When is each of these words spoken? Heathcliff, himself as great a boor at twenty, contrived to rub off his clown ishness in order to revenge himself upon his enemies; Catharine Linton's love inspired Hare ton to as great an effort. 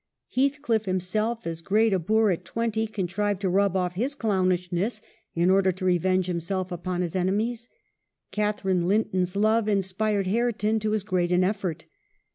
Heathcliff, 0.33 0.85
himself 0.85 1.45
as 1.45 1.61
great 1.61 1.93
a 1.93 1.99
boor 1.99 2.31
at 2.31 2.43
twenty, 2.43 2.87
contrived 2.87 3.39
to 3.41 3.49
rub 3.49 3.77
off 3.77 3.93
his 3.93 4.15
clown 4.15 4.49
ishness 4.51 4.99
in 5.35 5.51
order 5.51 5.71
to 5.73 5.85
revenge 5.85 6.25
himself 6.25 6.71
upon 6.71 7.01
his 7.03 7.15
enemies; 7.15 7.69
Catharine 8.31 8.87
Linton's 8.87 9.35
love 9.35 9.67
inspired 9.69 10.25
Hare 10.25 10.51
ton 10.53 10.79
to 10.79 10.95
as 10.95 11.03
great 11.03 11.31
an 11.31 11.43
effort. 11.43 11.85